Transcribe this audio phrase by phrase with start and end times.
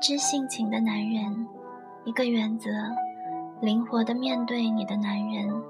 [0.00, 1.46] 知性情的男人，
[2.04, 2.70] 一个原则：
[3.60, 5.62] 灵活的面对你的男人；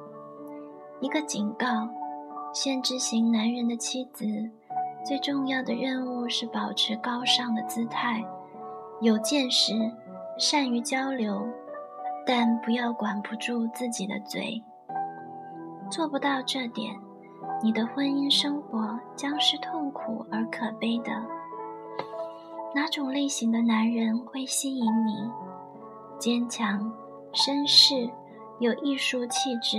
[1.01, 1.89] 一个警告：
[2.55, 4.25] 先知型男人的妻子，
[5.05, 8.25] 最重要的任务是保持高尚的姿态，
[9.01, 9.75] 有见识，
[10.39, 11.45] 善于交流，
[12.25, 14.63] 但不要管不住自己的嘴。
[15.91, 16.95] 做不到这点，
[17.65, 21.11] 你的婚姻生活将是痛苦而可悲的。
[22.75, 25.31] 哪种类型的男人会吸引你？
[26.19, 26.93] 坚强、
[27.33, 28.09] 绅士、
[28.59, 29.79] 有艺术气质、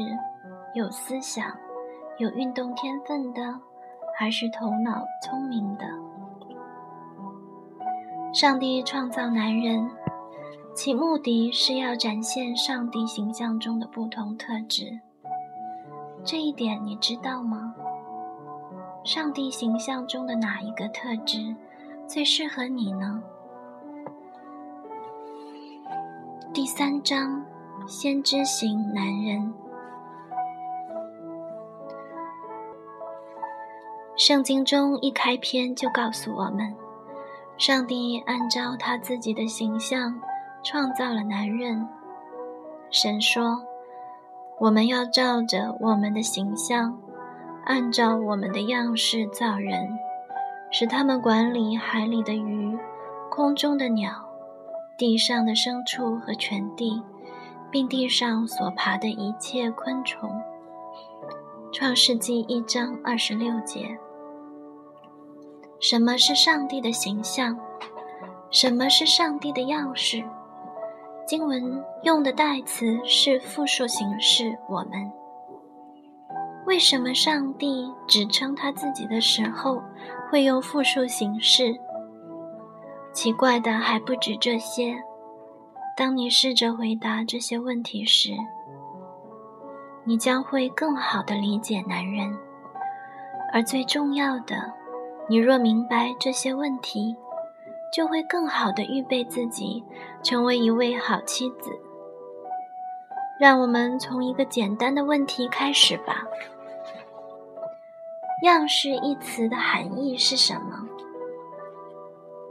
[0.73, 1.55] 有思想、
[2.17, 3.41] 有运动天分的，
[4.17, 5.85] 还是头脑聪明的？
[8.33, 9.89] 上帝创造男人，
[10.73, 14.99] 其目的是要展现上帝形象中的不同特质。
[16.23, 17.73] 这一点你知道吗？
[19.03, 21.55] 上帝形象中的哪一个特质
[22.11, 23.23] 最适合你呢？
[26.53, 27.41] 第三章，
[27.87, 29.53] 先知型男人。
[34.17, 36.75] 圣经中一开篇就告诉我们，
[37.57, 40.19] 上帝按照他自己的形象
[40.65, 41.87] 创造了男人。
[42.89, 43.63] 神说。
[44.59, 47.01] 我们要照着我们的形象，
[47.65, 49.97] 按照我们的样式造人，
[50.71, 52.77] 使他们管理海里的鱼、
[53.29, 54.09] 空中的鸟、
[54.97, 57.03] 地上的牲畜和全地，
[57.69, 60.31] 并地上所爬的一切昆虫。
[61.73, 63.97] 创世纪一章二十六节。
[65.79, 67.57] 什么是上帝的形象？
[68.49, 70.23] 什么是上帝的样式？
[71.25, 74.57] 经文用的代词是复数形式。
[74.67, 75.11] 我们
[76.65, 79.81] 为什么上帝只称他自己的时候
[80.31, 81.77] 会用复数形式？
[83.11, 84.95] 奇怪的还不止这些。
[85.97, 88.31] 当你试着回答这些问题时，
[90.05, 92.33] 你将会更好的理解男人。
[93.51, 94.71] 而最重要的，
[95.27, 97.13] 你若明白这些问题。
[97.93, 99.83] 就会更好的预备自己，
[100.23, 101.77] 成为一位好妻子。
[103.37, 106.23] 让我们从一个简单的问题开始吧：
[108.41, 110.87] 样式一词的含义是什么？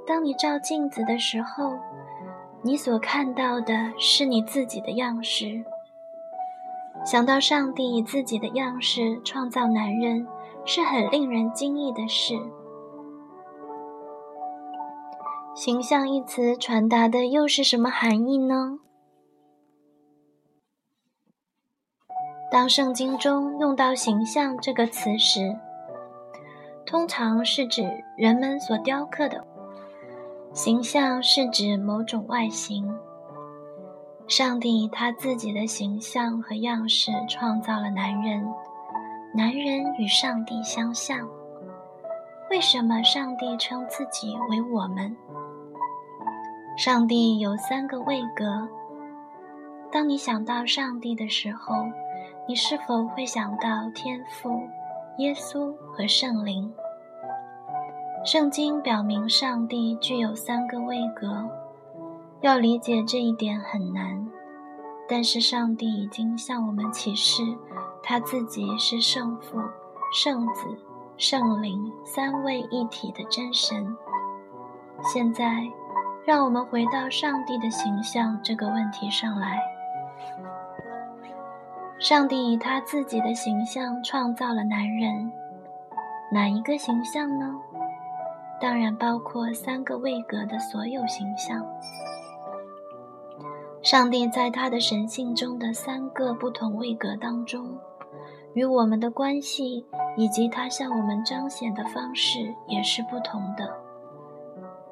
[0.06, 1.78] 当你照镜子的时候，
[2.62, 5.64] 你所看到的是你自己的样式。
[7.04, 10.26] 想到上帝以自己的样式创造男人，
[10.64, 12.34] 是很令人惊异的事。
[15.54, 18.78] 形象一词传达的又是什么含义呢？
[22.50, 25.56] 当圣经中用到“形象”这个词时，
[26.90, 29.46] 通常是指人们所雕刻的
[30.52, 32.84] 形象，是指某种外形。
[34.26, 38.44] 上帝他自己的形象和样式创造了男人，
[39.32, 41.28] 男人与上帝相像。
[42.50, 45.16] 为什么上帝称自己为“我们”？
[46.76, 48.68] 上帝有三个位格。
[49.92, 51.84] 当你想到上帝的时候，
[52.48, 54.60] 你是否会想到天父、
[55.18, 56.72] 耶稣和圣灵？
[58.24, 61.48] 圣经表明上帝具有三个位格，
[62.40, 64.26] 要理解这一点很难。
[65.08, 67.42] 但是上帝已经向我们启示，
[68.02, 69.58] 他自己是圣父、
[70.12, 70.66] 圣子、
[71.16, 73.96] 圣灵三位一体的真神。
[75.02, 75.70] 现在。
[76.26, 79.58] 让我们回到上帝的形象这个问题上来。
[81.98, 85.32] 上帝以他自己的形象创造了男人，
[86.30, 87.58] 哪一个形象呢？
[88.60, 91.64] 当然包括三个位格的所有形象。
[93.82, 97.78] 上帝在他的神性中的三个不同位格当中，
[98.52, 99.86] 与我们的关系
[100.16, 103.72] 以及他向我们彰显的方式也是不同的。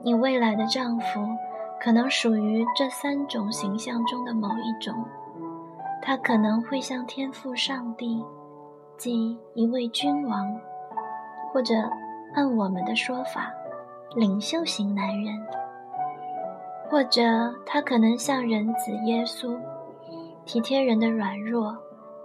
[0.03, 1.21] 你未来的丈夫
[1.79, 4.95] 可能属于这三种形象中的某一种，
[6.01, 8.25] 他可能会像天赋上帝，
[8.97, 10.59] 即一位君王，
[11.53, 11.75] 或者
[12.35, 13.51] 按我们的说法，
[14.15, 15.35] 领袖型男人；
[16.89, 17.23] 或者
[17.67, 19.59] 他可能像人子耶稣，
[20.45, 21.77] 体贴人的软弱，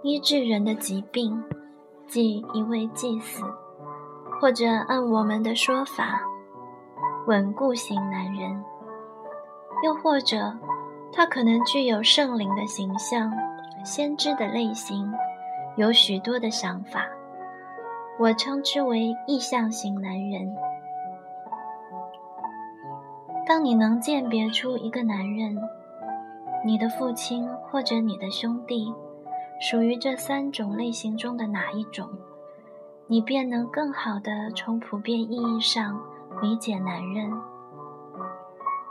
[0.02, 1.42] 医治人的疾病，
[2.06, 3.42] 即一位祭司；
[4.40, 6.20] 或者按我们的说法。
[7.26, 8.62] 稳固型男人，
[9.82, 10.54] 又或者
[11.10, 13.32] 他可能具有圣灵的形象、
[13.82, 15.10] 先知的类型，
[15.76, 17.06] 有许多的想法。
[18.18, 20.54] 我称之为意向型男人。
[23.46, 25.58] 当你能鉴别出一个男人，
[26.64, 28.94] 你的父亲或者你的兄弟，
[29.60, 32.08] 属于这三种类型中的哪一种，
[33.06, 36.00] 你便能更好地从普遍意义上
[36.40, 37.30] 理解男人。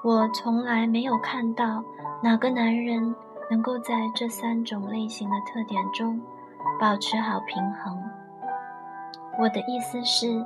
[0.03, 1.81] 我从来没有看到
[2.21, 3.15] 哪个男人
[3.49, 6.21] 能够在这三种类型的特点中
[6.77, 7.97] 保持好平衡。
[9.39, 10.45] 我的意思是，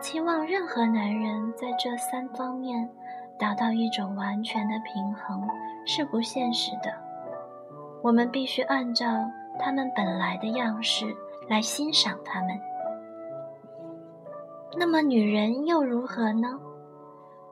[0.00, 2.88] 期望任何男人在这三方面
[3.38, 5.48] 达到一种完全的平衡
[5.86, 6.92] 是不现实的。
[8.02, 9.06] 我们必须按照
[9.58, 11.14] 他们本来的样式
[11.48, 12.60] 来欣赏他们。
[14.76, 16.58] 那么，女人又如何呢？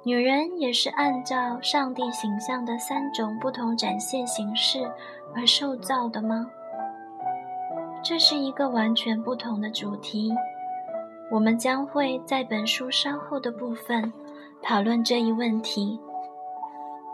[0.03, 4.91] 女人也是按照上帝形象的三种不同展现形式
[5.37, 6.51] 而受造的吗？
[8.03, 10.33] 这是一个完全不同的主题，
[11.31, 14.13] 我们将会在本书稍后的部分
[14.63, 16.01] 讨论这一问题。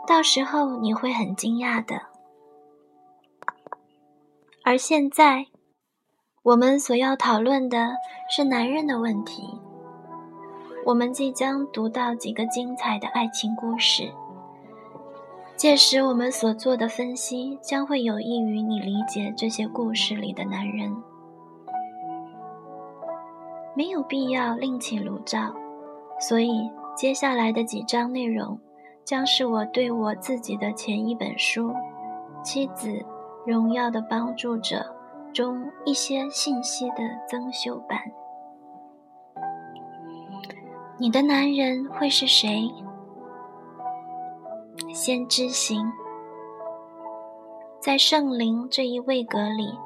[0.07, 2.01] 到时候你会很惊讶的。
[4.65, 5.47] 而现在，
[6.43, 7.95] 我们所要讨论的
[8.31, 9.61] 是男人的问题。
[10.85, 14.13] 我们即将读到几个精彩的爱情故事，
[15.57, 20.95] 届时我们所做的分析将会有益于你理解这些故事里的男人。
[23.75, 25.55] 没有必要另起炉灶，
[26.21, 28.59] 所以接下来的几章内容
[29.03, 31.71] 将是我对我自己的前一本书
[32.43, 33.03] 《妻子
[33.47, 34.95] 荣耀的帮助者》
[35.33, 37.99] 中一些信息的增修版。
[40.99, 42.71] 你的男人会是谁？
[44.93, 45.93] 先知行，
[47.81, 49.79] 在圣灵这一位格里，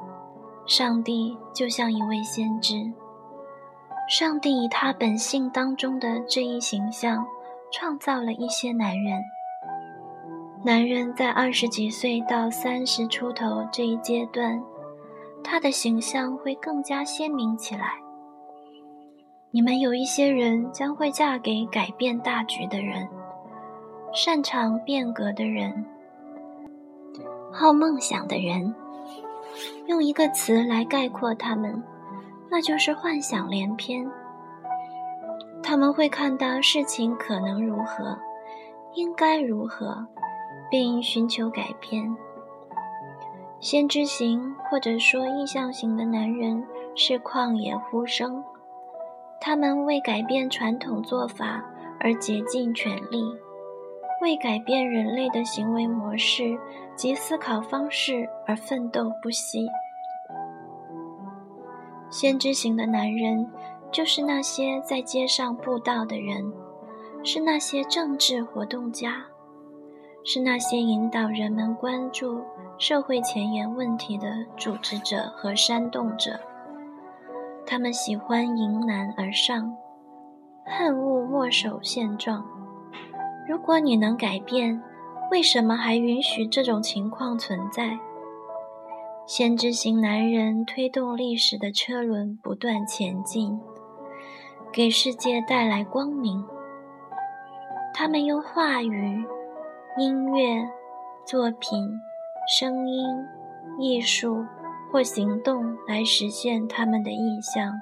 [0.66, 2.74] 上帝就像一位先知。
[4.08, 7.24] 上帝以他本性当中的这一形象，
[7.72, 9.22] 创造了一些男人。
[10.64, 14.60] 男人在二十几岁到三十出头这一阶段，
[15.42, 17.94] 他的形象会更加鲜明起来。
[19.52, 23.08] 你们有一些人将会嫁给改变大局的人，
[24.12, 25.84] 擅长变革的人，
[27.52, 28.74] 好梦想的人。
[29.86, 31.80] 用一个词来概括他们，
[32.50, 34.04] 那就是幻想连篇。
[35.62, 38.18] 他们会看到事情可能如何，
[38.94, 40.04] 应该如何，
[40.68, 42.12] 并寻求改变。
[43.60, 46.66] 先知型或者说意向型的男人
[46.96, 48.42] 是旷野呼声。
[49.40, 51.64] 他们为改变传统做法
[52.00, 53.24] 而竭尽全力，
[54.20, 56.58] 为改变人类的行为模式
[56.94, 59.66] 及思考方式而奋斗不息。
[62.10, 63.48] 先知型的男人，
[63.90, 66.52] 就是那些在街上布道的人，
[67.22, 69.24] 是那些政治活动家，
[70.24, 72.42] 是那些引导人们关注
[72.78, 76.38] 社会前沿问题的组织者和煽动者。
[77.64, 79.74] 他们喜欢迎难而上，
[80.66, 82.44] 恨恶墨守现状。
[83.50, 84.80] 如果你能改变，
[85.32, 87.98] 为什么还允许这种情况存在？
[89.26, 93.58] 先知型男人推动历史的车轮不断前进，
[94.70, 96.46] 给世界带来光明。
[97.92, 99.24] 他们用话语、
[99.98, 100.64] 音乐、
[101.26, 101.90] 作品、
[102.56, 103.04] 声音、
[103.80, 104.46] 艺术。
[104.92, 107.80] 或行动来实现他们的意向。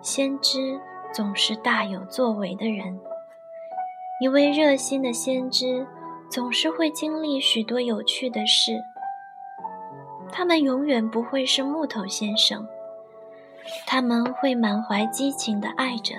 [0.00, 0.80] 先知
[1.12, 2.98] 总是大有作为的人。
[4.22, 5.84] 一位热心的先知
[6.30, 8.80] 总是会经历许多有趣的事。
[10.30, 12.64] 他们永远不会是木头先生。
[13.84, 16.14] 他们会满怀激情地爱着，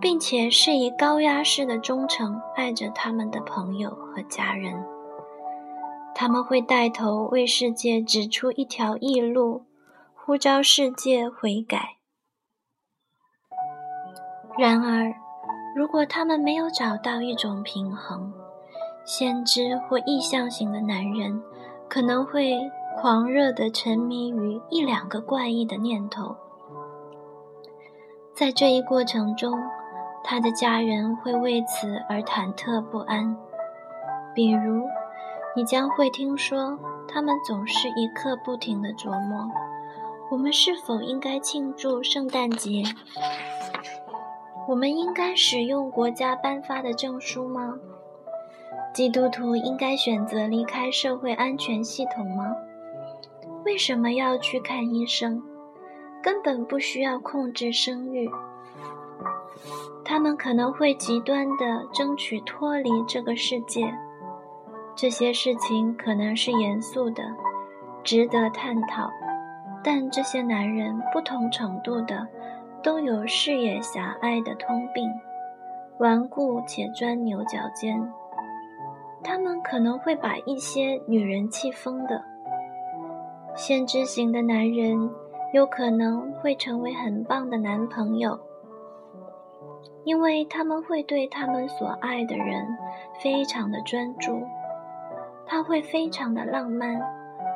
[0.00, 4.86] 并且是以高压式的忠诚爱着他们的朋友和家人。
[6.14, 9.66] 他们会带头为世界指出一条异路，
[10.14, 11.96] 呼召世界悔改。
[14.56, 15.12] 然而，
[15.76, 18.32] 如果他们没有找到一种平衡，
[19.04, 21.42] 先知或意向型的男人
[21.86, 22.58] 可能会
[22.96, 26.34] 狂热地沉迷于一两个怪异的念头。
[28.32, 29.62] 在这一过程中，
[30.24, 33.36] 他的家人会为此而忐忑不安，
[34.34, 34.82] 比如。
[35.54, 36.78] 你将会听说，
[37.08, 39.50] 他们总是一刻不停地琢磨：
[40.30, 42.82] 我们是否应该庆祝圣诞节？
[44.68, 47.78] 我们应该使用国家颁发的证书吗？
[48.92, 52.56] 基督徒应该选择离开社会安全系统吗？
[53.64, 55.42] 为什么要去看医生？
[56.22, 58.28] 根本不需要控制生育。
[60.04, 63.92] 他们可能会极端地争取脱离这个世界。
[64.96, 67.22] 这些事情可能是严肃的，
[68.02, 69.10] 值得探讨。
[69.84, 72.26] 但这些男人不同程度的
[72.86, 75.12] 都有视野狭隘的通病，
[75.98, 78.00] 顽固且钻牛角尖。
[79.24, 82.22] 他们可能会把一些女人气疯的。
[83.56, 85.10] 先知型的男人
[85.52, 88.38] 有可能会成为很棒的男朋友，
[90.04, 92.64] 因为他们会对他们所爱的人
[93.20, 94.40] 非常的专注。
[95.44, 97.00] 他会非常的浪漫，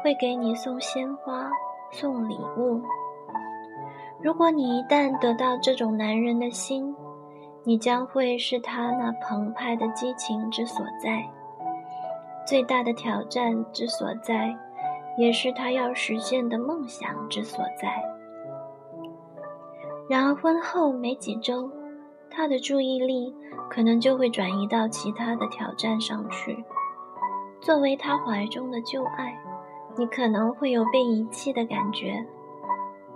[0.02, 1.48] 会给你送鲜花。
[1.92, 2.82] 送礼物。
[4.22, 6.94] 如果你一旦得到这种男人的心，
[7.64, 11.26] 你将会是他那澎湃的激情之所在，
[12.46, 14.54] 最大的挑战之所在，
[15.16, 18.02] 也是他要实现的梦想之所在。
[20.08, 21.70] 然而婚后没几周，
[22.30, 23.34] 他的注意力
[23.70, 26.62] 可能就会转移到其他的挑战上去，
[27.60, 29.34] 作为他怀中的旧爱。
[29.96, 32.24] 你可能会有被遗弃的感觉。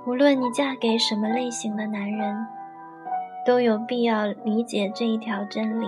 [0.06, 2.46] 无论你嫁给什么类型的男人，
[3.46, 5.86] 都有必要理解这一条真理：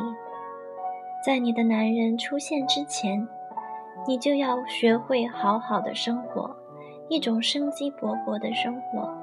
[1.24, 3.28] 在你的男人出现之前，
[4.06, 6.56] 你就要学会好好的生活，
[7.08, 9.14] 一种生机勃勃的生活。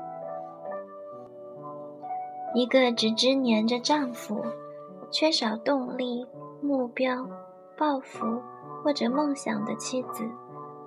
[2.53, 4.45] 一个只知黏着丈夫、
[5.09, 6.27] 缺少动力、
[6.61, 7.27] 目标、
[7.75, 8.39] 抱负
[8.83, 10.29] 或者梦想的妻子。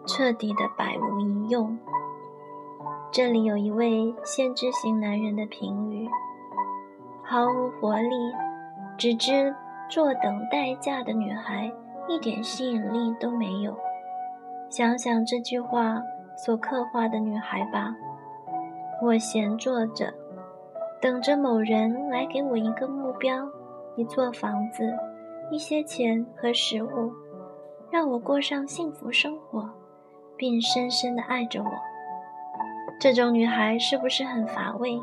[0.08, 1.76] 彻底的百无一用。
[3.12, 6.08] 这里有一位先知型男人的评语：
[7.22, 8.10] 毫无活力、
[8.98, 9.54] 只知
[9.88, 11.72] 坐等待嫁的女孩，
[12.08, 13.74] 一点吸引力都没有。
[14.68, 16.02] 想想这句话
[16.36, 17.94] 所刻画的女孩吧：
[19.02, 20.12] 我闲坐着，
[21.00, 23.48] 等着某人来给我一个目标，
[23.96, 24.92] 一座房子，
[25.50, 27.10] 一些钱和食物，
[27.90, 29.70] 让我过上幸福生活。
[30.38, 31.70] 并深深的爱着我，
[32.98, 35.00] 这种女孩是不是很乏味？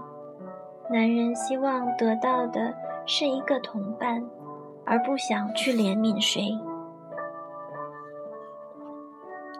[0.89, 2.73] 男人希望得到的
[3.05, 4.25] 是一个同伴，
[4.85, 6.59] 而不想去怜悯谁。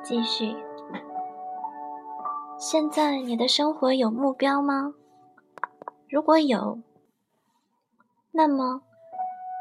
[0.04, 0.56] 继续，
[2.58, 4.94] 现在你的生活有目标吗？
[6.10, 6.80] 如果有，
[8.32, 8.82] 那么，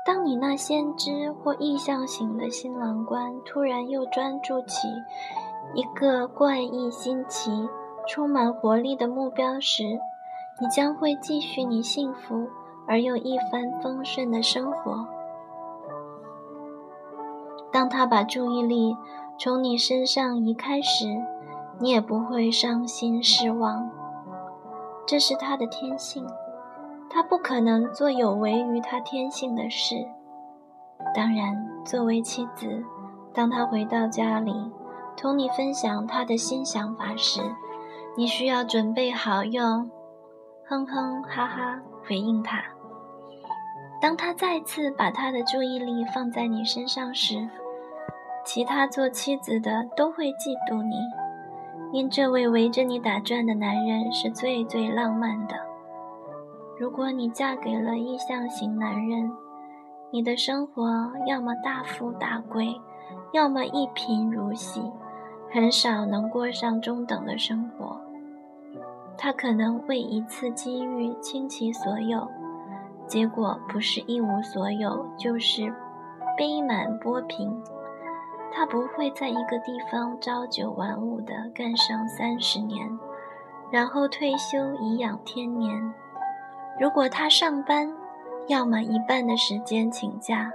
[0.05, 4.89] 当你那先知或意象型的新郎官突然又专注起。
[5.75, 7.69] 一个怪异、新奇、
[8.07, 9.85] 充满活力的目标时，
[10.61, 12.49] 你将会继续你幸福
[12.87, 15.07] 而又一帆风顺的生活。
[17.73, 18.97] 当他把注意力
[19.39, 21.07] 从你身上移开时，
[21.79, 23.91] 你也不会伤心失望。
[25.07, 26.27] 这是他的天性，
[27.09, 29.95] 他不可能做有违于他天性的事。
[31.15, 32.85] 当然，作为妻子，
[33.33, 34.71] 当他回到家里。
[35.15, 37.43] 同你分享他的新想法时，
[38.15, 39.91] 你需要准备好用
[40.69, 42.63] 哼哼哈哈回应他。
[44.03, 47.49] 当他再次把他的注意力放在你身上时，
[48.45, 50.97] 其他做妻子的都会嫉妒你，
[51.93, 55.55] 因这位围着你打转的男人是最最浪漫的。
[56.79, 59.31] 如果你嫁给了意象型男人，
[60.11, 62.79] 你的生活要么大富大贵，
[63.33, 64.83] 要么一贫如洗。
[65.55, 68.01] 很少能过上中等的生活。
[69.17, 72.29] 他可能为一次机遇倾其所有，
[73.07, 75.73] 结果不是一无所有，就是
[76.37, 77.63] 杯满钵平。
[78.53, 82.87] 他不会在一个地方朝九晚五地干上三十年，
[83.71, 85.95] 然后退休颐养天年。
[86.79, 87.91] 如果他上班，
[88.49, 90.53] 要么一半的时间请假，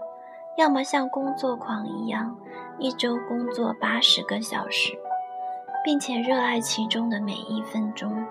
[0.58, 2.38] 要么像工作狂一样。
[2.80, 4.94] 一周工作八十个小时，
[5.84, 8.24] 并且热爱其中的每一分钟。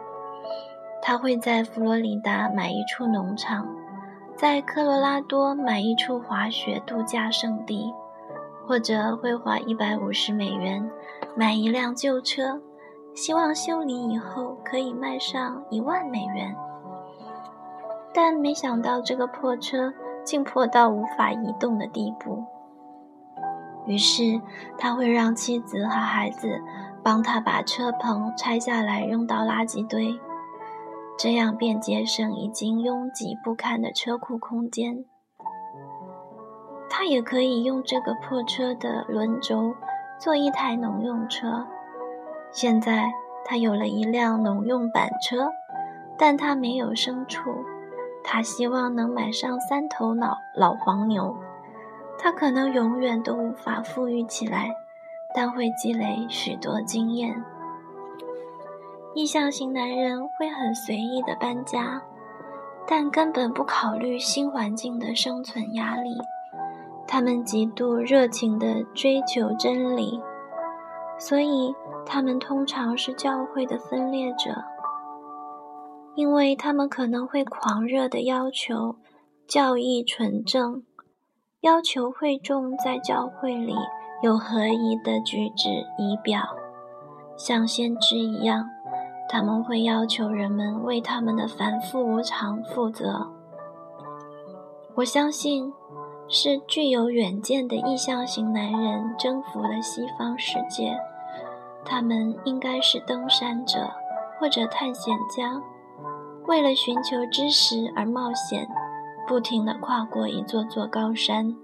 [1.07, 3.65] 他会在佛罗里达买一处农场，
[4.35, 7.95] 在科罗拉多买一处滑雪度假胜地，
[8.67, 10.91] 或者会花一百五十美元
[11.37, 12.61] 买一辆旧车，
[13.15, 16.57] 希望修理以后可以卖上一万美元。
[18.13, 19.95] 但没想到这个破车
[20.25, 22.43] 竟破到无法移动的地步。
[23.87, 24.41] 于是
[24.77, 26.61] 他会让妻子和孩子
[27.05, 30.19] 帮他把车棚拆下来扔到垃圾堆，
[31.19, 35.05] 这样便节省已经拥挤不堪的车库空间。
[36.89, 39.75] 他也可以用这个破车的轮轴
[40.19, 41.67] 做一台农用车。
[42.51, 43.11] 现在
[43.45, 45.51] 他有了一辆农用板车，
[46.19, 47.65] 但他没有牲畜，
[48.23, 51.37] 他希望能买上三头老老黄牛。
[52.19, 54.71] 他可能永远都无法富裕起来，
[55.35, 57.45] 但会积累许多经验。
[59.17, 62.03] 意向型男人会很随意的搬家，
[62.87, 66.11] 但根本不考虑新环境的生存压力。
[67.09, 70.21] 他们极度热情地追求真理，
[71.19, 74.63] 所以他们通常是教会的分裂者，
[76.15, 78.97] 因为他们可能会狂热地要求
[79.49, 80.83] 教义纯正。
[81.63, 83.75] 要求会众在教会里
[84.23, 86.43] 有合宜的举止仪表，
[87.35, 88.69] 像先知一样，
[89.29, 93.27] 他们会要求人们为他们的反复无常负责。
[94.95, 95.73] 我相信，
[96.29, 100.99] 是具有远见的意向型男人征服了西方世界。
[101.85, 103.91] 他们应该是登山者
[104.39, 105.61] 或者探险家，
[106.47, 108.69] 为了寻求知识而冒险。
[109.29, 111.57] 不停地跨过一座座高山，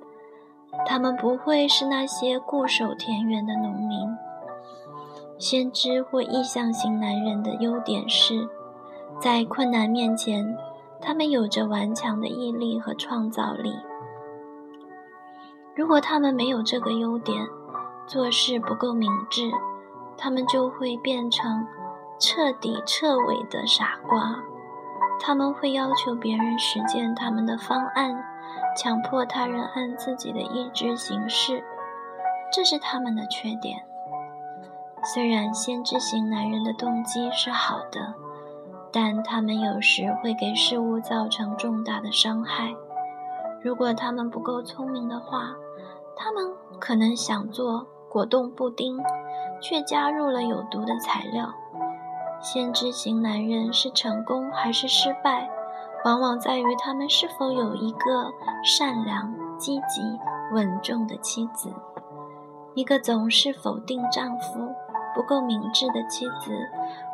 [0.84, 4.00] 他们不会是那些固守田园的农民。
[5.42, 8.48] 先知或意向型男人的优点是，
[9.18, 10.56] 在困难面前，
[11.00, 13.74] 他们有着顽强的毅力和创造力。
[15.74, 17.44] 如果他们没有这个优点，
[18.06, 19.50] 做事不够明智，
[20.16, 21.66] 他们就会变成
[22.20, 24.38] 彻底彻尾的傻瓜。
[25.18, 28.24] 他们会要求别人实践他们的方案，
[28.78, 31.64] 强迫他人按自己的意志行事，
[32.52, 33.84] 这是他们的缺点。
[35.04, 38.14] 虽然先知型男人的动机是好的，
[38.92, 42.72] 但他们有时会给事物造成重大的伤害。
[43.62, 45.56] 如果他们不够聪明的话，
[46.16, 48.96] 他们可能想做果冻布丁，
[49.60, 51.52] 却加入了有毒的材料。
[52.40, 55.50] 先知型男人是成功还是失败，
[56.04, 58.30] 往往在于他们是否有一个
[58.64, 60.02] 善良、积极、
[60.52, 61.72] 稳重的妻子。
[62.74, 64.72] 一个总是否定丈夫、
[65.14, 66.68] 不够明智的妻子，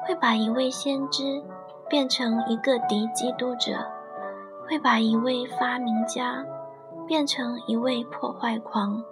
[0.06, 1.42] 会把一位先知
[1.88, 3.86] 变成一个敌基督者，
[4.68, 6.44] 会把一位发明家
[7.06, 9.02] 变成一位破坏狂。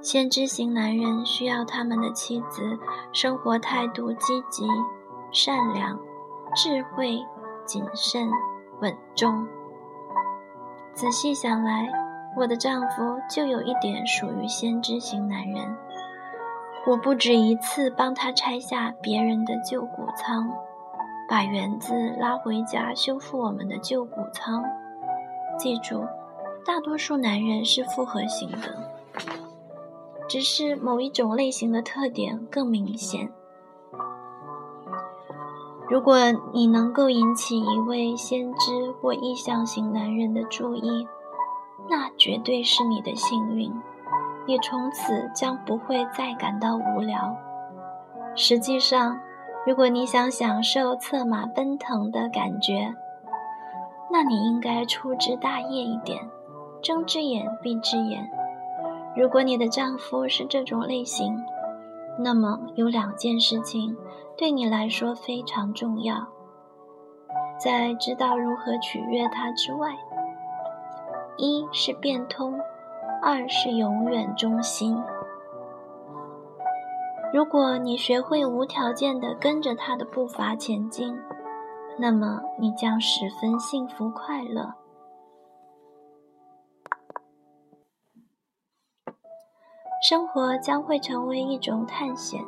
[0.00, 2.78] 先知型男人需要他们的妻子
[3.12, 4.68] 生活态度积极、
[5.32, 5.98] 善良、
[6.54, 7.18] 智慧、
[7.64, 8.30] 谨慎、
[8.80, 9.46] 稳重。
[10.92, 11.88] 仔细想来，
[12.36, 15.76] 我的丈夫就有一点属于先知型男人。
[16.86, 20.48] 我不止一次帮他拆下别人的旧谷仓，
[21.28, 24.62] 把园子拉回家修复我们的旧谷仓。
[25.58, 26.06] 记住，
[26.64, 28.92] 大多数男人是复合型的。
[30.28, 33.32] 只是某一种类型的特点更明显。
[35.88, 36.18] 如果
[36.52, 41.08] 你能够引起一位先知或意向型男人的注意，
[41.88, 43.72] 那绝对是你的幸运。
[44.46, 47.36] 你从此将不会再感到无聊。
[48.34, 49.18] 实际上，
[49.66, 52.94] 如果你想享受策马奔腾的感觉，
[54.10, 56.22] 那你应该粗枝大叶一点，
[56.80, 58.30] 睁只眼闭只眼。
[59.16, 61.42] 如果你的丈夫是这种类型，
[62.18, 63.96] 那么有两件事情
[64.36, 66.28] 对你来说非常重要。
[67.58, 69.88] 在知道如何取悦他之外，
[71.38, 72.60] 一是变通，
[73.28, 74.96] 二是永远忠心。
[77.34, 81.18] 如果你学会无条件地跟着他的步伐前进，
[81.98, 84.72] 那么你将十分幸福快乐。
[90.08, 92.40] 生活将会成为一种探险。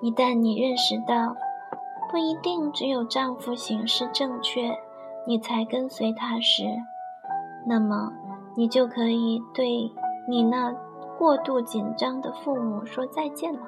[0.00, 1.34] 一旦你认识到，
[2.08, 4.78] 不一定只有丈夫行事正确，
[5.26, 6.62] 你才跟随他时，
[7.66, 8.12] 那么
[8.54, 9.90] 你就可以对
[10.28, 10.72] 你那
[11.18, 13.60] 过度紧张的父母说再见了，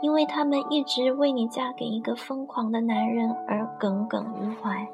[0.00, 4.86] 因为他们一直为你嫁给一个疯狂的男人而耿耿于怀。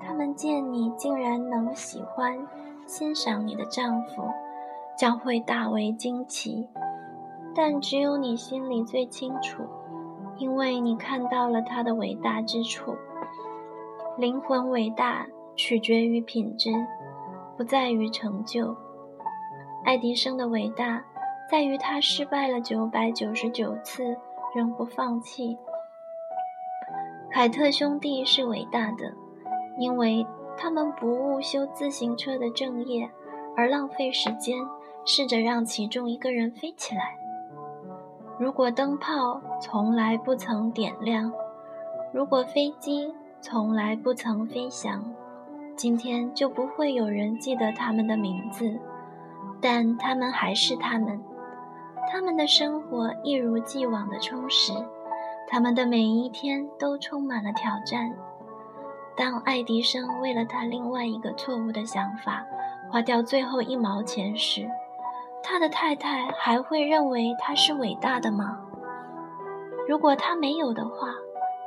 [0.00, 2.46] 他们见你竟然能喜欢、
[2.86, 4.22] 欣赏你的丈夫。
[4.96, 6.66] 将会大为惊奇，
[7.54, 9.62] 但只有你心里最清楚，
[10.38, 12.96] 因为你看到了他的伟大之处。
[14.16, 16.72] 灵魂伟大取决于品质，
[17.58, 18.74] 不在于成就。
[19.84, 21.04] 爱迪生的伟大
[21.50, 24.16] 在于他失败了九百九十九次，
[24.54, 25.58] 仍不放弃。
[27.30, 29.12] 凯特兄弟是伟大的，
[29.76, 33.10] 因为他们不误修自行车的正业，
[33.54, 34.56] 而浪费时间。
[35.04, 37.16] 试着让其中一个人飞起来。
[38.38, 41.32] 如果灯泡从来不曾点亮，
[42.12, 45.02] 如果飞机从来不曾飞翔，
[45.78, 48.80] 今天就不会有人记得他们的名字，
[49.60, 51.22] 但他们还是他们。
[52.10, 54.72] 他们的生活一如既往的充实，
[55.46, 58.12] 他们的每一天都充满了挑战。
[59.16, 62.44] 当爱迪生为了他另外一个错误的想法
[62.90, 64.68] 花掉最后一毛钱时，
[65.44, 68.58] 他的太太还会认为他是伟大的吗？
[69.88, 71.14] 如果他没有的话，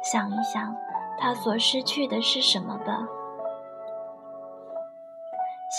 [0.03, 0.75] 想一想，
[1.17, 3.07] 他所失去的是什么吧。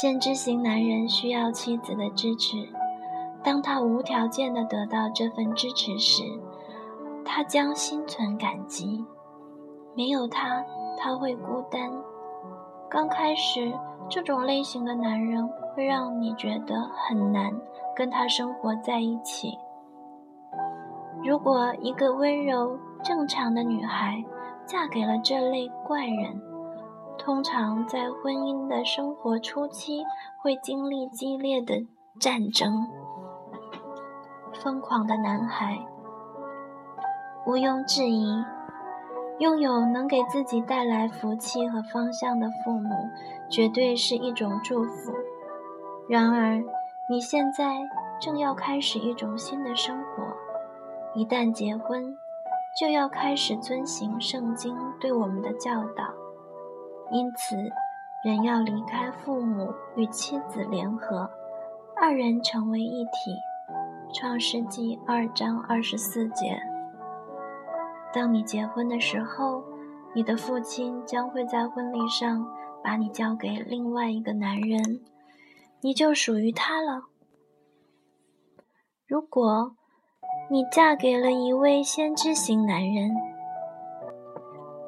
[0.01, 2.57] 先知型男人需要妻子的支持。
[3.45, 6.23] 当他无条件的得到这份支持时，
[7.27, 9.05] 他将心存感激。
[9.95, 10.65] 没有他，
[10.97, 11.93] 他会孤单。
[12.89, 13.71] 刚开始，
[14.09, 17.53] 这种类型的男人会让你觉得很难
[17.95, 19.59] 跟他生活在一起。
[21.23, 24.25] 如果一个温柔正常的女孩
[24.65, 26.41] 嫁给了这类怪人，
[27.19, 30.05] 通常在婚姻的生活初期
[30.41, 31.87] 会经历激烈的
[32.19, 32.89] 战争。
[34.53, 35.87] 疯狂的男孩，
[37.47, 38.45] 毋庸置疑，
[39.39, 42.89] 拥有能给自己带来福气和方向的父母，
[43.49, 45.13] 绝对是一种祝福。
[46.09, 46.63] 然而，
[47.09, 47.81] 你现在
[48.21, 50.23] 正要开始一种新的生活，
[51.15, 52.17] 一旦结婚，
[52.79, 56.22] 就要开始遵行圣经对我们的教导。
[57.13, 57.57] 因此，
[58.25, 61.31] 人要离开父母，与妻子联合，
[61.95, 63.11] 二人成为一体。
[64.15, 66.61] 创世纪二章二十四节。
[68.13, 69.63] 当你结婚的时候，
[70.15, 72.47] 你的父亲将会在婚礼上
[72.83, 75.01] 把你交给另外一个男人，
[75.81, 77.05] 你就属于他了。
[79.07, 79.77] 如果
[80.51, 83.11] 你嫁给了一位先知型男人，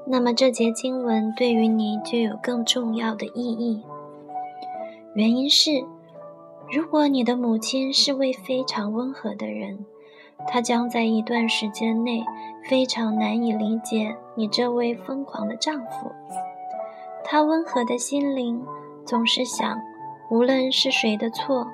[0.07, 3.83] 那么这节经文对于你就有更重要的意义。
[5.15, 5.85] 原因是。
[6.73, 9.85] 如果你的母亲是位非常温和的人，
[10.49, 12.25] 她将在一段时间内
[12.69, 16.11] 非常难以理解你这位疯狂的丈夫。
[17.23, 18.65] 她温和的心灵
[19.05, 19.79] 总是想，
[20.31, 21.69] 无论是谁的错，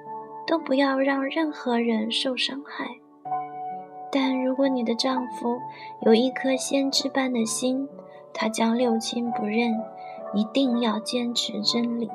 [0.45, 2.89] 都不要让任何人受伤害。
[4.11, 5.57] 但如果你的丈夫
[6.01, 7.89] 有一颗先知般的心，
[8.33, 9.81] 他将六亲不认，
[10.35, 12.11] 一定要坚持真理。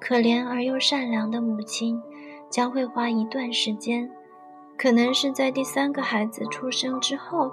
[0.00, 2.02] 可怜而又善良的母亲，
[2.48, 4.10] 将会花一段时间，
[4.76, 7.50] 可能是在第三个孩子出生之后，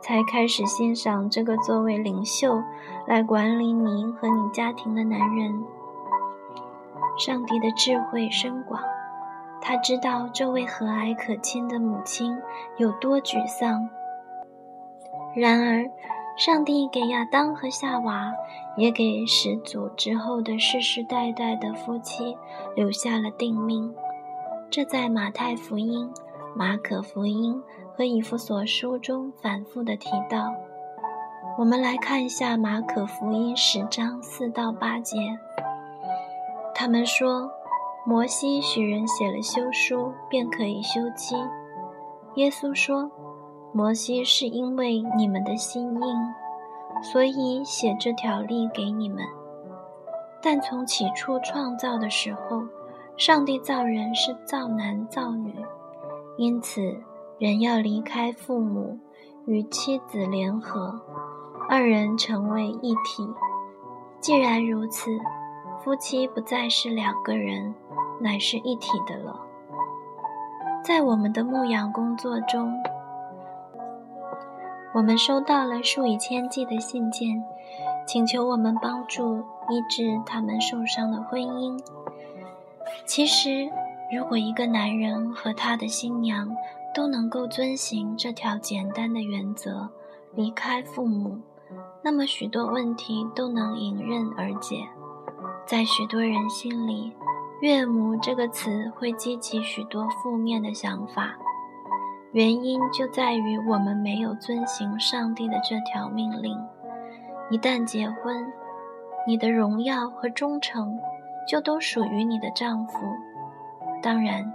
[0.00, 2.62] 才开始欣赏这个作为领袖
[3.06, 5.64] 来管理你和你家庭的男人。
[7.18, 8.80] 上帝的智慧深广，
[9.60, 12.38] 他知道这位和蔼可亲的母亲
[12.76, 13.90] 有多沮丧。
[15.34, 15.84] 然而，
[16.38, 18.32] 上帝给亚当和夏娃，
[18.76, 22.38] 也给始祖之后的世世代代的夫妻
[22.76, 23.92] 留下了定命。
[24.70, 26.08] 这在马太福音、
[26.54, 27.60] 马可福音
[27.96, 30.54] 和以弗所书中反复的提到。
[31.58, 35.16] 我们来看一下马可福音十章四到八节。
[36.72, 37.50] 他们说，
[38.06, 41.34] 摩西许人写了休书，便可以休妻。
[42.36, 43.10] 耶稣说。
[43.78, 46.34] 摩西是因为你们的心硬，
[47.00, 49.24] 所以写这条例给你们。
[50.42, 52.64] 但从起初创造的时候，
[53.16, 55.54] 上帝造人是造男造女，
[56.36, 57.00] 因此
[57.38, 58.98] 人要离开父母，
[59.46, 61.00] 与妻子联合，
[61.68, 63.32] 二人成为一体。
[64.20, 65.12] 既然如此，
[65.84, 67.72] 夫妻不再是两个人，
[68.20, 69.38] 乃是一体的了。
[70.84, 72.74] 在我们的牧养工作中。
[74.94, 77.44] 我们收到了数以千计的信件，
[78.06, 81.78] 请求我们帮助医治他们受伤的婚姻。
[83.04, 83.70] 其实，
[84.10, 86.56] 如果一个男人和他的新娘
[86.94, 89.90] 都能够遵循这条简单的原则，
[90.34, 91.38] 离开父母，
[92.02, 94.88] 那么许多问题都能迎刃而解。
[95.66, 97.12] 在许多人心里
[97.60, 101.36] ，“岳母”这个词会激起许多负面的想法。
[102.32, 106.58] 原因就在于我们没有遵行上帝的这条命令。
[107.50, 108.46] 一旦结婚，
[109.26, 110.98] 你的荣耀和忠诚
[111.48, 112.98] 就都属于你的丈夫。
[114.02, 114.52] 当然，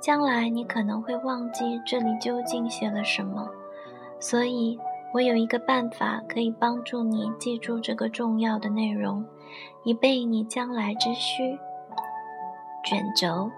[0.00, 3.48] 将来你可能会忘记这里究竟写了什么，
[4.20, 4.78] 所以
[5.12, 9.24] 我有一个办法可以帮助你记住这个重要的内容，
[9.82, 11.58] 以备你将来之需。
[12.84, 13.50] 卷轴。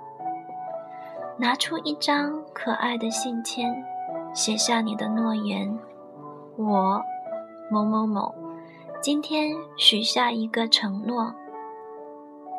[1.41, 3.73] 拿出一张可爱的信签，
[4.35, 5.79] 写下你的诺言。
[6.57, 7.01] 我，
[7.71, 8.35] 某某某，
[9.01, 11.33] 今天许下一个承诺，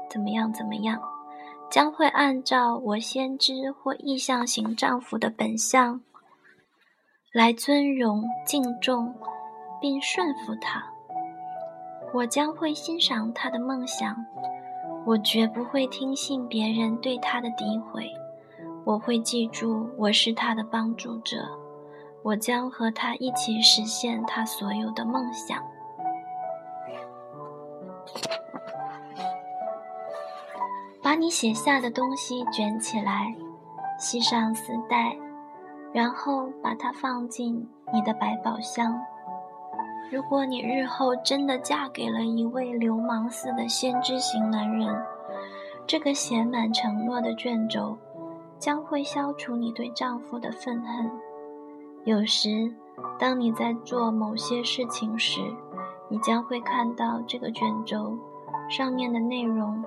[0.09, 0.53] 怎么样？
[0.53, 1.01] 怎么样？
[1.69, 6.01] 将会按照我先知或意向型丈夫的本相
[7.33, 9.13] 来尊荣、敬重
[9.81, 10.81] 并顺服他。
[12.13, 14.15] 我将会欣赏他的梦想，
[15.05, 18.09] 我绝不会听信别人对他的诋毁。
[18.85, 21.47] 我会记住我是他的帮助者，
[22.23, 25.61] 我将和他一起实现他所有的梦想。
[31.01, 33.35] 把你写下的东西卷起来，
[33.97, 35.15] 系上丝带，
[35.93, 38.99] 然后把它放进你的百宝箱。
[40.11, 44.95] 如果你日后真的嫁给了一位流氓似的先知型男人，
[45.85, 47.97] 这个写满承诺的卷轴
[48.59, 51.09] 将会消除你对丈夫的愤恨。
[52.03, 52.71] 有时，
[53.17, 55.41] 当你在做某些事情时，
[56.09, 58.17] 你将会看到这个卷轴
[58.69, 59.83] 上面的内容，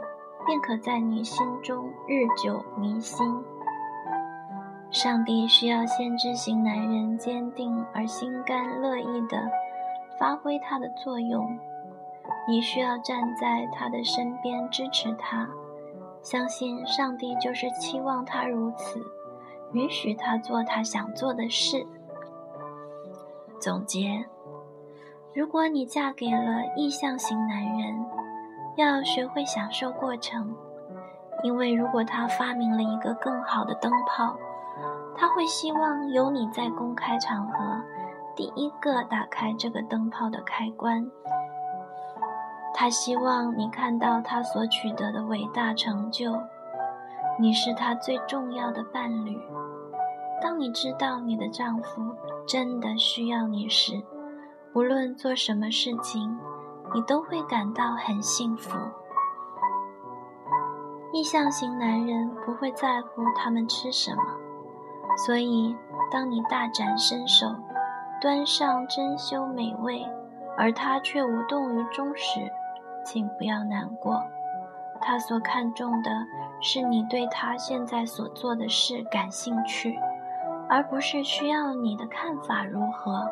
[0.47, 3.41] 便可在你心中日久弥新。
[4.91, 9.39] 上帝需要先知型男人坚定而心甘乐意的。
[10.21, 11.59] 发挥他的作用，
[12.47, 15.49] 你需要站在他的身边支持他，
[16.23, 19.05] 相信上帝就是期望他如此，
[19.73, 21.85] 允许他做他想做的事。
[23.59, 24.25] 总结：
[25.35, 28.07] 如果你嫁给了意向型男人，
[28.77, 30.55] 要学会享受过程，
[31.43, 34.37] 因为如果他发明了一个更好的灯泡，
[35.17, 37.83] 他会希望有你在公开场合。
[38.35, 41.11] 第一个打开这个灯泡的开关。
[42.75, 46.33] 他希望你看到他所取得的伟大成就。
[47.39, 49.39] 你是他最重要的伴侣。
[50.41, 52.03] 当你知道你的丈夫
[52.47, 54.03] 真的需要你时，
[54.75, 56.39] 无论做什么事情，
[56.95, 58.77] 你都会感到很幸福。
[61.13, 64.23] 意向型男人不会在乎他们吃什么，
[65.27, 65.77] 所以
[66.11, 67.47] 当你大展身手。
[68.21, 70.07] 端上珍馐美味，
[70.57, 72.39] 而他却无动于衷时，
[73.05, 74.23] 请不要难过。
[75.01, 76.11] 他所看重的
[76.61, 79.99] 是你对他现在所做的事感兴趣，
[80.69, 83.29] 而不是需要你的看法如何，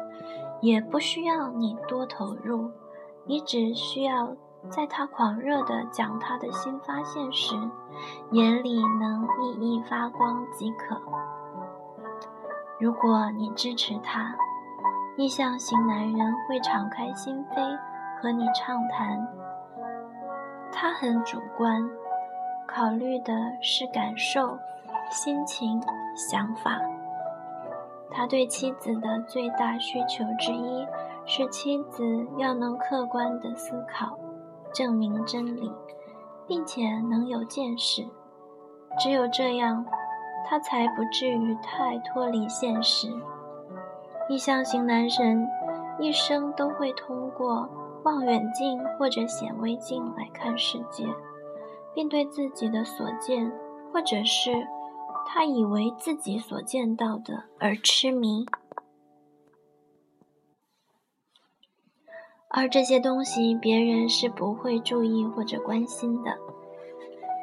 [0.60, 2.70] 也不需要你多投入。
[3.24, 4.34] 你只需要
[4.68, 7.54] 在他狂热地讲他的新发现时，
[8.32, 11.00] 眼里能熠熠发光即可。
[12.78, 14.34] 如果你支持他。
[15.16, 17.78] 意向型男人会敞开心扉
[18.22, 19.28] 和你畅谈，
[20.80, 21.86] 他很主观，
[22.66, 24.58] 考虑的是感受、
[25.10, 25.78] 心情、
[26.16, 26.80] 想法。
[28.10, 30.88] 他对妻子的最大需求之一
[31.26, 34.18] 是妻子要能客观地思考、
[34.72, 35.70] 证明真理，
[36.46, 38.02] 并且能有见识。
[38.98, 39.84] 只有这样，
[40.46, 43.12] 他才不至于太脱离现实。
[44.30, 45.46] 意向型男人
[45.98, 47.68] 一生都会通过
[48.04, 51.06] 望远镜或者显微镜来看世界，
[51.94, 53.52] 并对自己的所见
[53.92, 54.66] 或者是
[55.26, 58.46] 他以为自己所见到的而痴迷，
[62.48, 66.36] 而这些东西别人是不会注意或者关心的。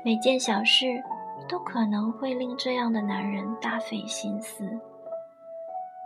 [0.03, 1.03] 每件小事
[1.47, 4.79] 都可能会令这样的男人大费心思。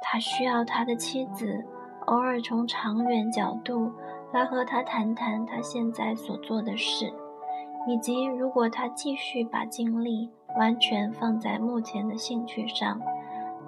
[0.03, 1.63] 他需要他的妻子
[2.07, 3.93] 偶尔从长远角度
[4.33, 7.11] 来和他谈谈他现在所做的事，
[7.87, 12.99] 以及如果他继续把精力完全放在目前的兴趣上，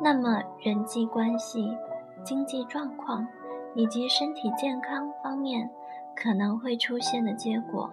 [0.01, 1.77] 那么人际关系、
[2.23, 3.27] 经济状况
[3.75, 5.69] 以及身体健康方面
[6.15, 7.89] 可能会出现的结果。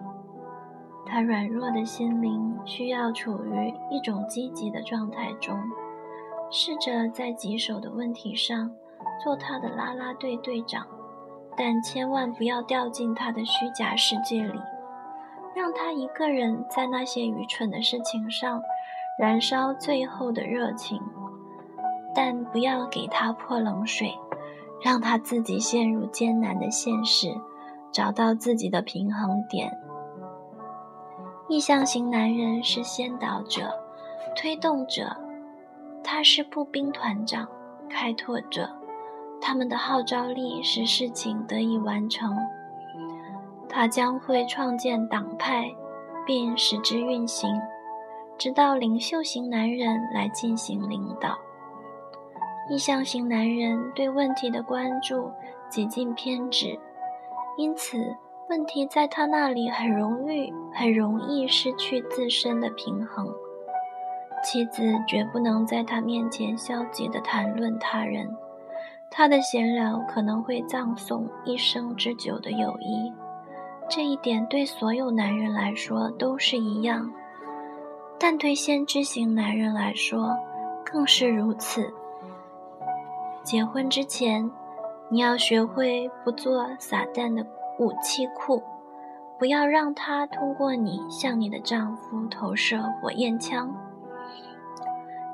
[1.05, 5.57] 他软弱的心灵需要处于一种积极的状态中。
[6.53, 8.69] 试着在棘手的问题上
[9.23, 10.85] 做他的啦啦队队长，
[11.55, 14.59] 但千万不要掉进他的虚假世界里，
[15.55, 18.61] 让他一个人在那些愚蠢的事情上
[19.17, 21.01] 燃烧最后的热情，
[22.15, 24.17] 但不要给他泼冷水，
[24.81, 27.35] 让他自己陷入艰难的现实，
[27.91, 29.77] 找到自己的平衡点。
[31.47, 33.73] 意向型男人是先导者、
[34.35, 35.17] 推动者。
[36.03, 37.47] 他是步兵团长，
[37.87, 38.67] 开拓者，
[39.41, 42.37] 他们的号召力使事情得以完成。
[43.67, 45.65] 他将会创建党派，
[46.25, 47.49] 并使之运行，
[48.37, 51.37] 直到领袖型男人来进行领导。
[52.69, 55.31] 意向型男人对问题的关注
[55.67, 56.77] 几近偏执，
[57.57, 57.97] 因此
[58.49, 63.27] 问题在他那里很容易很容易失去自身的平衡。
[64.43, 68.35] 妻子绝不能在他面前消极地谈论他人，
[69.13, 73.11] 他的闲聊可能会葬送一生之久的友谊。
[73.89, 77.11] 这一点对所有男人来说都是一样，
[78.17, 80.33] 但对先知型男人来说
[80.85, 81.93] 更是如此。
[83.43, 84.49] 结婚之前，
[85.09, 87.45] 你要学会不做撒旦的
[87.79, 88.63] 武器库，
[89.37, 93.75] 不要让他通过你向你的丈夫投射火焰枪。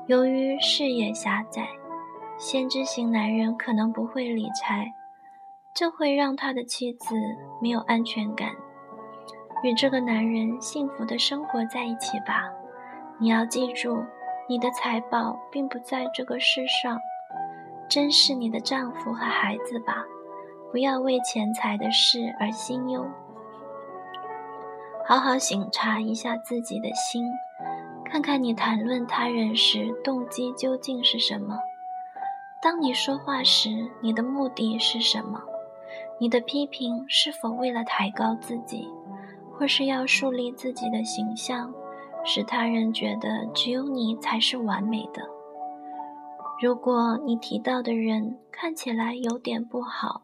[0.08, 1.68] 由于视野狭窄，
[2.38, 4.94] 先知型男人可能不会理财。
[5.74, 7.14] 这会让他的妻子
[7.60, 8.50] 没有安全感。
[9.62, 12.48] 与这个男人幸福的生活在一起吧。
[13.18, 14.04] 你要记住，
[14.48, 16.98] 你的财宝并不在这个世上。
[17.88, 20.04] 珍视你的丈夫和孩子吧，
[20.70, 23.04] 不要为钱财的事而心忧。
[25.06, 27.24] 好好省察一下自己的心，
[28.04, 31.56] 看看你谈论他人时动机究竟是什么。
[32.60, 35.40] 当你说话时，你的目的是什么？
[36.18, 38.88] 你的批评是否为了抬高自己，
[39.52, 41.72] 或是要树立自己的形象，
[42.24, 45.22] 使他人觉得只有你才是完美的？
[46.60, 50.22] 如果你提到的人看起来有点不好，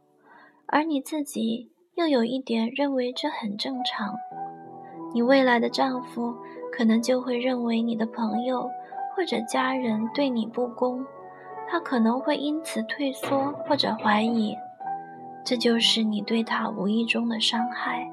[0.67, 4.13] 而你自己又有一点认为这很正常，
[5.15, 6.35] 你未来的丈夫
[6.73, 8.69] 可能就会认为你的朋友
[9.15, 11.07] 或者家人对你不公，
[11.69, 14.57] 他可能会因此退缩或者怀疑。
[15.45, 18.11] 这就是你对他无意中的伤害。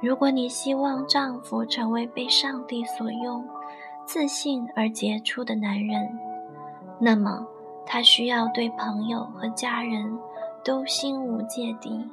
[0.00, 3.44] 如果你希望丈夫成为被上帝所用、
[4.04, 6.18] 自信而杰出的男人，
[6.98, 7.46] 那么
[7.84, 10.18] 他需要对朋友和家人
[10.64, 12.08] 都心无芥蒂。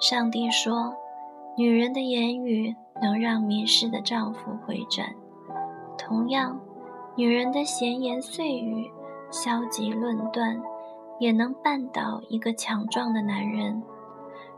[0.00, 0.94] 上帝说
[1.58, 5.12] ：“女人的言语能让迷失的丈夫回转，
[5.98, 6.58] 同样，
[7.16, 8.88] 女人的闲言碎语、
[9.30, 10.60] 消极论断。”
[11.20, 13.82] 也能绊倒一个强壮的男人，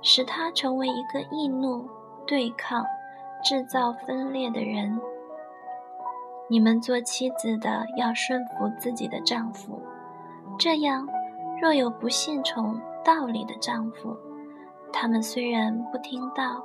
[0.02, 1.88] 使他成为一个易怒、
[2.26, 2.84] 对抗、
[3.42, 5.00] 制造分裂的人。
[6.50, 9.80] 你们做妻子的要顺服自己的丈夫，
[10.58, 11.08] 这样，
[11.62, 14.14] 若有不信从道理的丈夫，
[14.92, 16.62] 他们虽然不听道，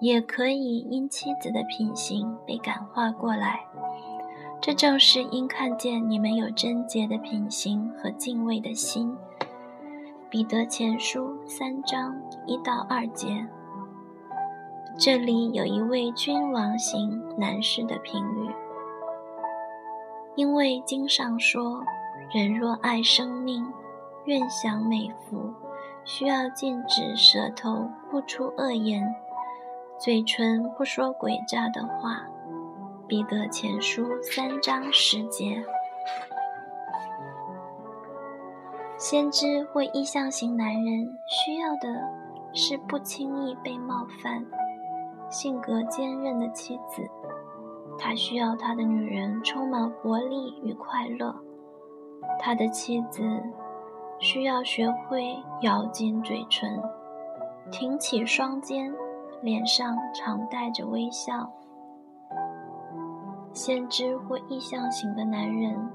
[0.00, 3.60] 也可以因妻子的品行被感化过来。
[4.62, 9.16] 这正是因看见你们有贞洁的品行和敬畏的心。
[10.28, 12.14] 彼得前书三章
[12.46, 13.46] 一到二节，
[14.98, 18.50] 这里有一位君王型男士的评语，
[20.36, 21.82] 因为经上说
[22.30, 23.66] ：“人若爱生命，
[24.26, 25.54] 愿享美福，
[26.04, 29.02] 需要禁止舌头不出恶言，
[29.98, 32.26] 嘴唇不说诡诈的话。”
[33.10, 35.60] 彼得前书三章十节，
[38.96, 41.88] 先知或意向型男人需要的
[42.54, 44.46] 是不轻易被冒犯、
[45.28, 47.02] 性格坚韧的妻子。
[47.98, 51.34] 他需要他的女人充满活力与快乐。
[52.38, 53.24] 他的妻子
[54.20, 56.80] 需要学会咬紧嘴唇，
[57.72, 58.94] 挺起双肩，
[59.42, 61.50] 脸上常带着微笑。
[63.52, 65.90] 先知或意向型的男人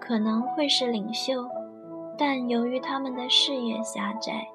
[0.00, 1.48] 可能会是领袖，
[2.16, 4.48] 但由于他们的视野狭窄，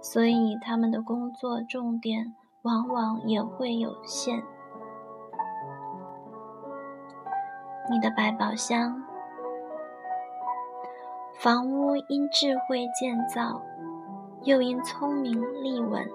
[0.00, 4.42] 所以他们的工作重点往往也会有限。
[7.90, 9.02] 你的百宝箱，
[11.38, 13.60] 房屋因智慧建造，
[14.44, 16.08] 又因聪明立稳，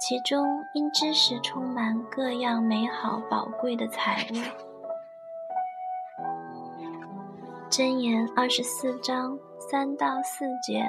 [0.00, 4.65] 其中因知识充满各样美好宝贵的财物。
[7.68, 10.86] 箴言二十四章三到四节：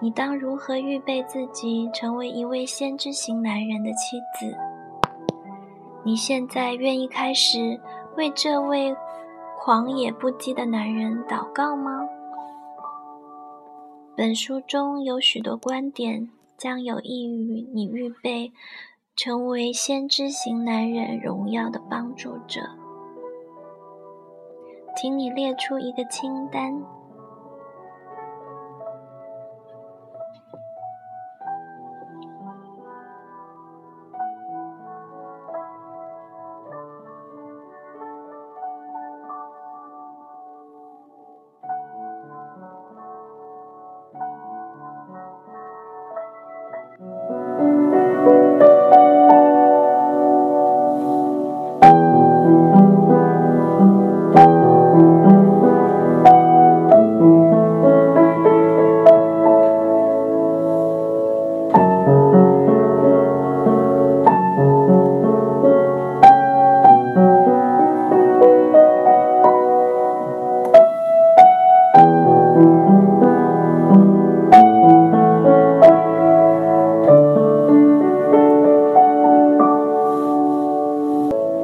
[0.00, 4.56] 你当如何预备自己成为一位先知型男人的妻子？
[6.04, 7.80] 你现在愿意开始
[8.16, 8.94] 为这位
[9.60, 12.08] 狂野不羁的男人祷告吗？
[14.16, 16.28] 本书中有许多观点，
[16.58, 18.52] 将有益于你预备
[19.14, 22.62] 成为先知型男人荣耀的帮助者。
[24.96, 26.74] 请你列出一个清单，